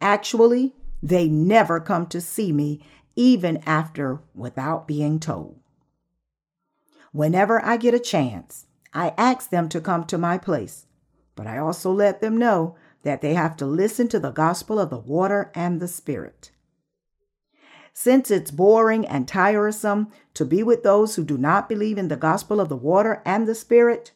[0.00, 2.80] Actually, they never come to see me
[3.14, 5.58] even after without being told.
[7.12, 10.86] Whenever I get a chance, I ask them to come to my place,
[11.34, 14.90] but I also let them know that they have to listen to the gospel of
[14.90, 16.50] the water and the spirit.
[17.92, 22.16] Since it's boring and tiresome to be with those who do not believe in the
[22.16, 24.12] gospel of the water and the spirit,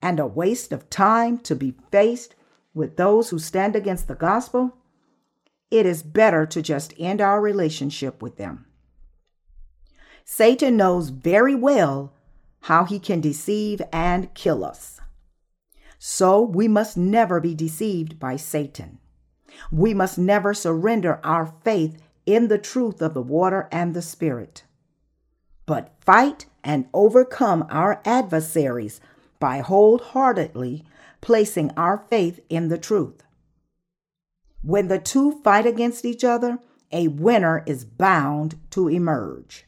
[0.00, 2.34] and a waste of time to be faced
[2.72, 4.76] with those who stand against the gospel,
[5.70, 8.66] it is better to just end our relationship with them.
[10.24, 12.12] Satan knows very well
[12.62, 15.00] how he can deceive and kill us.
[15.98, 18.98] So we must never be deceived by Satan.
[19.70, 24.64] We must never surrender our faith in the truth of the water and the Spirit,
[25.64, 29.00] but fight and overcome our adversaries
[29.38, 30.84] by wholeheartedly
[31.20, 33.22] placing our faith in the truth.
[34.66, 36.58] When the two fight against each other,
[36.90, 39.64] a winner is bound to emerge.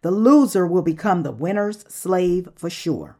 [0.00, 3.18] The loser will become the winner's slave for sure.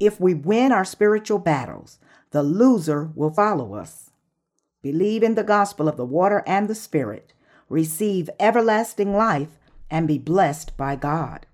[0.00, 2.00] If we win our spiritual battles,
[2.32, 4.10] the loser will follow us.
[4.82, 7.32] Believe in the gospel of the water and the Spirit,
[7.68, 11.46] receive everlasting life, and be blessed by God.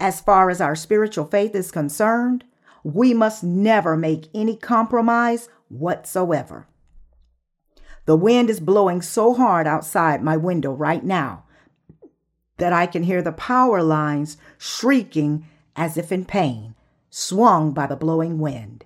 [0.00, 2.44] As far as our spiritual faith is concerned,
[2.82, 6.66] we must never make any compromise whatsoever.
[8.06, 11.44] The wind is blowing so hard outside my window right now
[12.58, 16.74] that I can hear the power lines shrieking as if in pain,
[17.10, 18.84] swung by the blowing wind.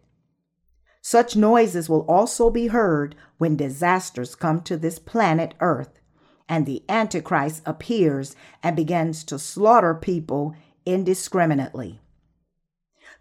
[1.00, 6.00] Such noises will also be heard when disasters come to this planet Earth
[6.48, 10.54] and the Antichrist appears and begins to slaughter people
[10.86, 12.00] indiscriminately.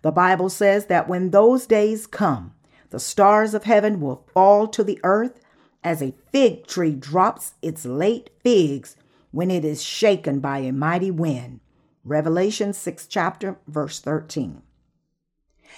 [0.01, 2.53] The Bible says that when those days come,
[2.89, 5.39] the stars of heaven will fall to the earth
[5.83, 8.95] as a fig tree drops its late figs
[9.31, 11.59] when it is shaken by a mighty wind.
[12.03, 14.61] Revelation 6 chapter verse 13.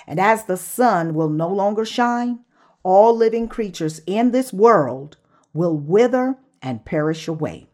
[0.06, 2.40] And as the sun will no longer shine,
[2.84, 5.18] all living creatures in this world
[5.54, 7.68] will wither and perish away.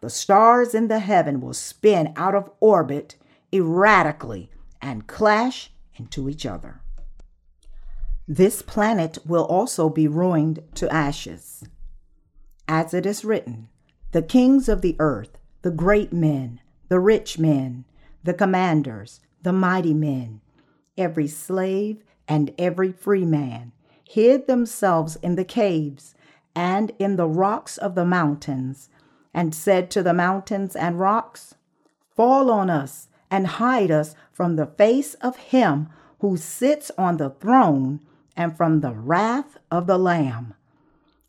[0.00, 3.16] The stars in the heaven will spin out of orbit
[3.52, 4.50] erratically
[4.82, 6.82] and clash into each other.
[8.26, 11.62] This planet will also be ruined to ashes.
[12.66, 13.68] As it is written,
[14.12, 17.84] the kings of the earth, the great men, the rich men,
[18.22, 20.40] the commanders, the mighty men,
[20.96, 23.72] every slave and every free man,
[24.04, 26.14] hid themselves in the caves
[26.54, 28.88] and in the rocks of the mountains,
[29.34, 31.56] and said to the mountains and rocks,
[32.16, 37.28] Fall on us and hide us from the face of him who sits on the
[37.28, 38.00] throne
[38.36, 40.54] and from the wrath of the Lamb.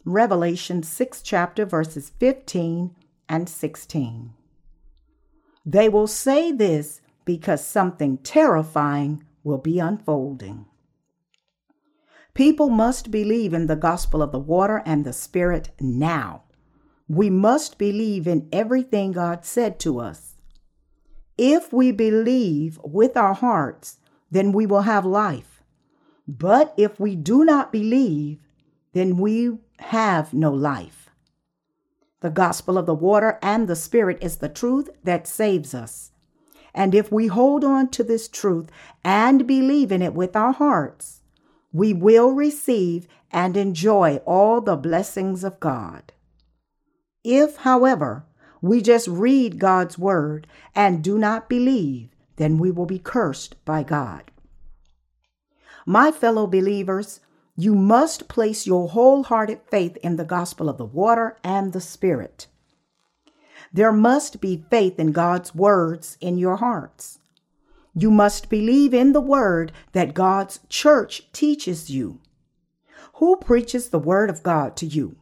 [0.03, 2.95] Revelation 6 chapter verses 15
[3.28, 4.34] and 16.
[5.66, 10.66] They will say this because something terrifying will be unfolding.
[12.36, 16.43] People must believe in the gospel of the water and the Spirit now.
[17.08, 20.36] We must believe in everything God said to us.
[21.38, 23.97] If we believe with our hearts,
[24.30, 25.55] then we will have life.
[26.28, 28.39] But if we do not believe,
[28.93, 31.09] then we have no life.
[32.21, 36.11] The gospel of the water and the Spirit is the truth that saves us.
[36.73, 38.69] And if we hold on to this truth
[39.03, 41.21] and believe in it with our hearts,
[41.71, 46.13] we will receive and enjoy all the blessings of God.
[47.23, 48.26] If, however,
[48.61, 53.84] we just read God's word and do not believe, then we will be cursed by
[53.84, 54.32] God.
[55.86, 57.19] My fellow believers,
[57.55, 62.47] you must place your wholehearted faith in the gospel of the water and the Spirit.
[63.71, 67.19] There must be faith in God's words in your hearts.
[67.93, 72.19] You must believe in the word that God's church teaches you.
[73.15, 75.17] Who preaches the word of God to you?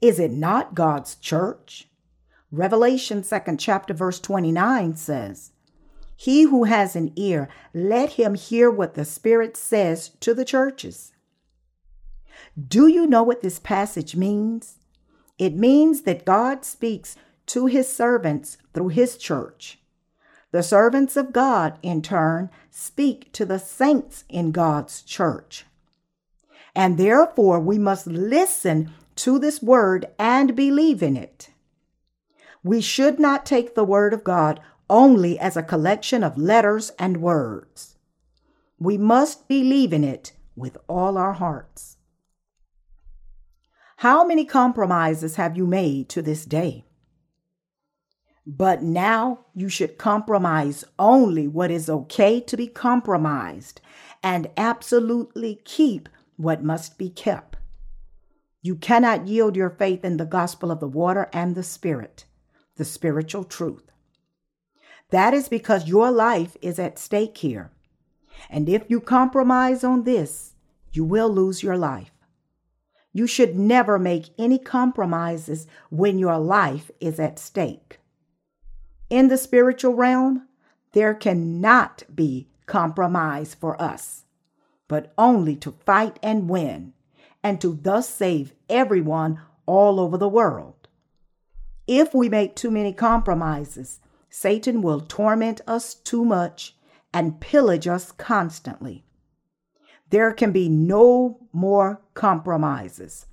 [0.00, 1.88] Is it not God's church?
[2.50, 5.50] Revelation 2nd chapter verse 29 says,
[6.16, 11.12] He who has an ear, let him hear what the Spirit says to the churches.
[12.56, 14.78] Do you know what this passage means?
[15.38, 19.78] It means that God speaks to his servants through his church.
[20.52, 25.66] The servants of God, in turn, speak to the saints in God's church.
[26.76, 31.50] And therefore, we must listen to this word and believe in it.
[32.62, 37.18] We should not take the word of God only as a collection of letters and
[37.18, 37.96] words.
[38.78, 41.96] We must believe in it with all our hearts.
[43.98, 46.84] How many compromises have you made to this day?
[48.46, 53.80] But now you should compromise only what is okay to be compromised
[54.22, 57.56] and absolutely keep what must be kept.
[58.60, 62.24] You cannot yield your faith in the gospel of the water and the spirit,
[62.76, 63.90] the spiritual truth.
[65.10, 67.70] That is because your life is at stake here.
[68.50, 70.54] And if you compromise on this,
[70.92, 72.10] you will lose your life.
[73.12, 78.00] You should never make any compromises when your life is at stake.
[79.08, 80.48] In the spiritual realm,
[80.92, 84.24] there cannot be compromise for us,
[84.88, 86.92] but only to fight and win,
[87.42, 90.88] and to thus save everyone all over the world.
[91.86, 94.00] If we make too many compromises,
[94.36, 96.76] Satan will torment us too much
[97.12, 99.04] and pillage us constantly.
[100.10, 103.26] There can be no more compromises.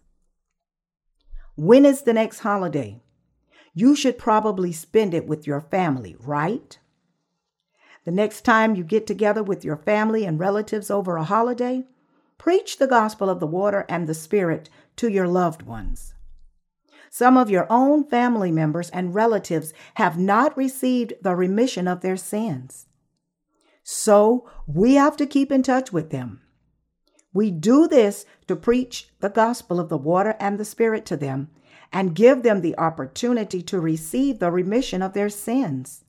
[1.56, 3.02] When is the next holiday?
[3.74, 6.78] You should probably spend it with your family, right?
[8.06, 11.84] The next time you get together with your family and relatives over a holiday,
[12.38, 16.14] preach the gospel of the water and the Spirit to your loved ones.
[17.14, 22.16] Some of your own family members and relatives have not received the remission of their
[22.16, 22.88] sins.
[23.84, 26.39] So we have to keep in touch with them.
[27.34, 31.49] We do this to preach the gospel of the water and the Spirit to them
[31.91, 36.05] and give them the opportunity to receive the remission of their sins.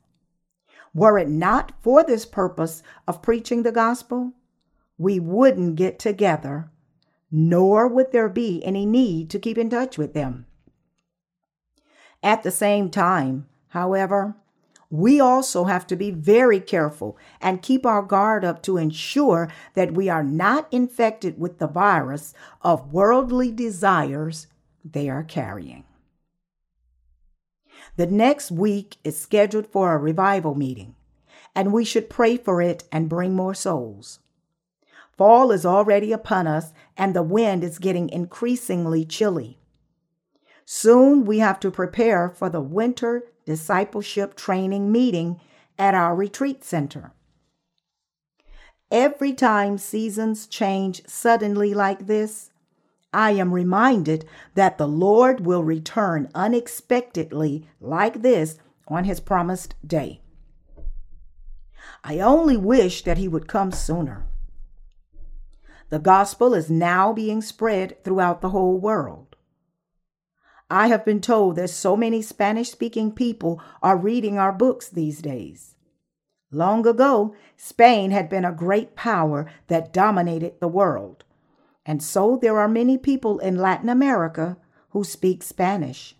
[0.94, 4.34] Were it not for this purpose of preaching the gospel,
[4.98, 6.70] we wouldn't get together,
[7.28, 10.46] nor would there be any need to keep in touch with them.
[12.22, 14.36] At the same time, however,
[14.90, 19.94] we also have to be very careful and keep our guard up to ensure that
[19.94, 24.48] we are not infected with the virus of worldly desires
[24.84, 25.84] they are carrying.
[27.96, 30.94] The next week is scheduled for a revival meeting,
[31.54, 34.20] and we should pray for it and bring more souls.
[35.16, 39.58] Fall is already upon us, and the wind is getting increasingly chilly.
[40.74, 45.38] Soon we have to prepare for the winter discipleship training meeting
[45.78, 47.12] at our retreat center.
[48.90, 52.52] Every time seasons change suddenly like this,
[53.12, 58.56] I am reminded that the Lord will return unexpectedly like this
[58.88, 60.22] on his promised day.
[62.02, 64.24] I only wish that he would come sooner.
[65.90, 69.31] The gospel is now being spread throughout the whole world.
[70.72, 75.20] I have been told that so many Spanish speaking people are reading our books these
[75.20, 75.74] days.
[76.50, 81.24] Long ago, Spain had been a great power that dominated the world.
[81.84, 84.56] And so there are many people in Latin America
[84.92, 86.16] who speak Spanish.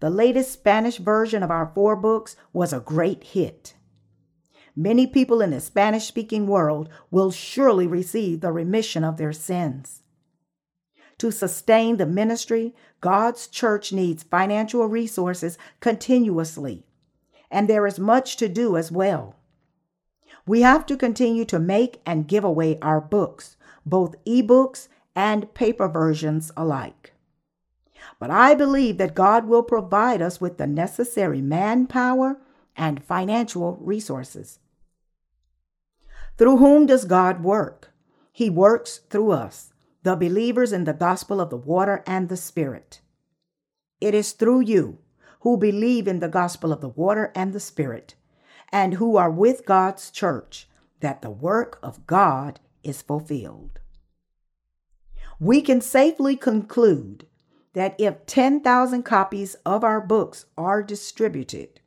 [0.00, 3.76] The latest Spanish version of our four books was a great hit.
[4.76, 10.02] Many people in the Spanish speaking world will surely receive the remission of their sins.
[11.18, 12.74] To sustain the ministry,
[13.06, 16.82] God's church needs financial resources continuously,
[17.52, 19.36] and there is much to do as well.
[20.44, 25.86] We have to continue to make and give away our books both ebooks and paper
[25.86, 27.12] versions alike.
[28.18, 32.40] But I believe that God will provide us with the necessary manpower
[32.76, 34.58] and financial resources.
[36.38, 37.92] Through whom does God work?
[38.32, 39.72] He works through us,
[40.06, 43.00] the believers in the gospel of the water and the Spirit.
[44.00, 44.98] It is through you
[45.40, 48.14] who believe in the gospel of the water and the Spirit,
[48.70, 50.68] and who are with God's church,
[51.00, 53.80] that the work of God is fulfilled.
[55.40, 57.26] We can safely conclude
[57.72, 61.80] that if 10,000 copies of our books are distributed,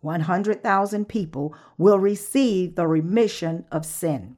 [0.00, 4.36] 100,000 people will receive the remission of sin.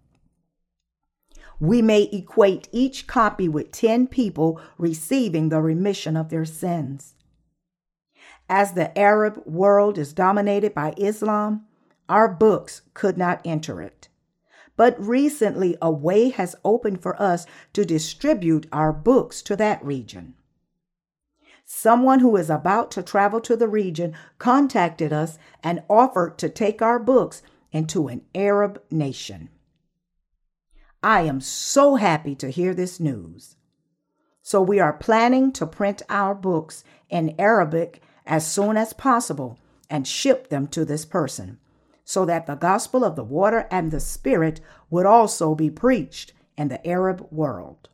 [1.58, 7.14] We may equate each copy with 10 people receiving the remission of their sins.
[8.48, 11.64] As the Arab world is dominated by Islam,
[12.08, 14.08] our books could not enter it.
[14.76, 20.34] But recently, a way has opened for us to distribute our books to that region.
[21.64, 26.82] Someone who is about to travel to the region contacted us and offered to take
[26.82, 27.42] our books
[27.72, 29.48] into an Arab nation.
[31.06, 33.54] I am so happy to hear this news.
[34.42, 39.56] So, we are planning to print our books in Arabic as soon as possible
[39.88, 41.60] and ship them to this person
[42.04, 46.66] so that the gospel of the water and the Spirit would also be preached in
[46.66, 47.88] the Arab world.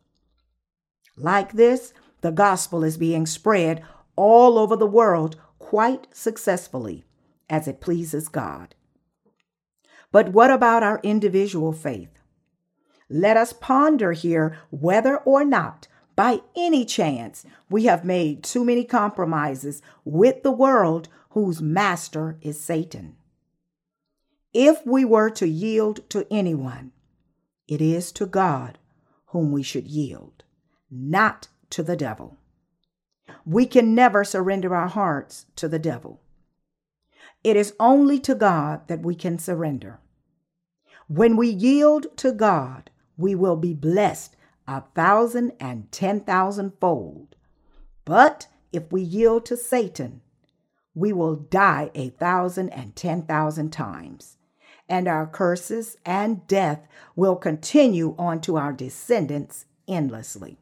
[1.14, 1.92] Like this,
[2.22, 3.84] the gospel is being spread
[4.16, 7.04] all over the world quite successfully
[7.50, 8.74] as it pleases God.
[10.10, 12.21] But what about our individual faith?
[13.14, 15.86] Let us ponder here whether or not,
[16.16, 22.58] by any chance, we have made too many compromises with the world whose master is
[22.58, 23.16] Satan.
[24.54, 26.92] If we were to yield to anyone,
[27.68, 28.78] it is to God
[29.26, 30.42] whom we should yield,
[30.90, 32.38] not to the devil.
[33.44, 36.22] We can never surrender our hearts to the devil.
[37.44, 40.00] It is only to God that we can surrender.
[41.08, 42.88] When we yield to God,
[43.22, 47.34] we will be blessed a thousand and ten thousand fold.
[48.04, 50.20] But if we yield to Satan,
[50.94, 54.36] we will die a thousand and ten thousand times,
[54.88, 60.58] and our curses and death will continue on to our descendants endlessly.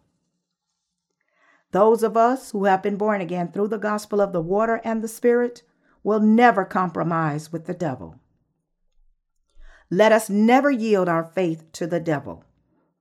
[1.72, 5.02] Those of us who have been born again through the gospel of the water and
[5.02, 5.62] the Spirit
[6.02, 8.18] will never compromise with the devil.
[9.90, 12.44] Let us never yield our faith to the devil,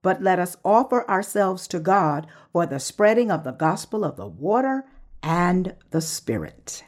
[0.02, 4.28] but let us offer ourselves to God for the spreading of the gospel of the
[4.28, 4.86] water
[5.22, 6.84] and the Spirit.